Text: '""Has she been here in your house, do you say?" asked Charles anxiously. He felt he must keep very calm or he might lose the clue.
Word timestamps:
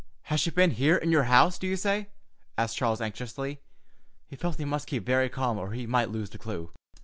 '""Has 0.31 0.39
she 0.41 0.49
been 0.49 0.71
here 0.71 0.95
in 0.97 1.11
your 1.11 1.25
house, 1.25 1.59
do 1.59 1.67
you 1.67 1.75
say?" 1.77 2.09
asked 2.57 2.75
Charles 2.75 3.01
anxiously. 3.01 3.61
He 4.25 4.35
felt 4.35 4.55
he 4.57 4.65
must 4.65 4.87
keep 4.87 5.05
very 5.05 5.29
calm 5.29 5.59
or 5.59 5.73
he 5.73 5.85
might 5.85 6.09
lose 6.09 6.31
the 6.31 6.39
clue. 6.39 6.71